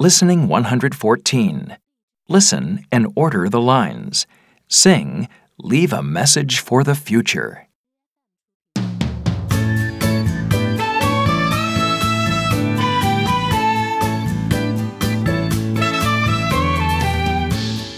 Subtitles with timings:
[0.00, 1.76] Listening 114.
[2.28, 4.28] Listen and order the lines.
[4.68, 5.28] Sing,
[5.58, 7.66] Leave a Message for the Future.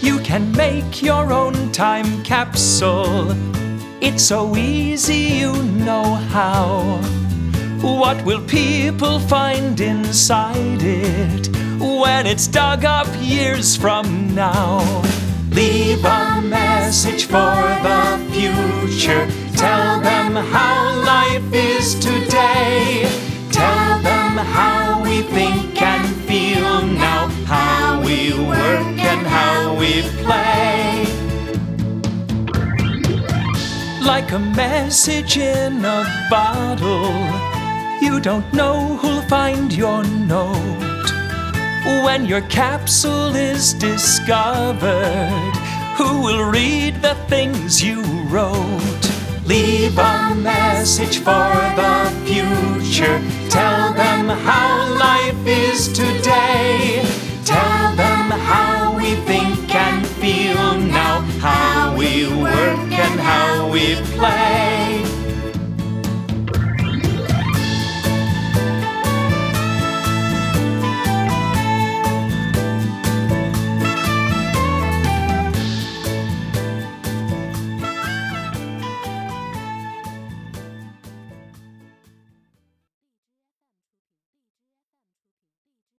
[0.01, 3.27] You can make your own time capsule.
[4.01, 6.99] It's so easy, you know how.
[7.83, 11.40] What will people find inside it
[12.21, 14.77] when it's dug up years from now?
[15.49, 19.25] Leave a message for the future.
[19.57, 23.09] Tell them how life is today.
[23.51, 31.07] Tell them how we think and feel now, how we work and how we play.
[34.05, 37.15] Like a message in a bottle,
[37.99, 40.90] you don't know who'll find your note.
[41.83, 45.55] When your capsule is discovered,
[45.97, 49.03] who will read the things you wrote?
[49.45, 51.49] Leave a message for
[51.81, 53.19] the future.
[53.49, 57.03] Tell them how life is today.
[57.45, 64.50] Tell them how we think and feel now, how we work and how we play.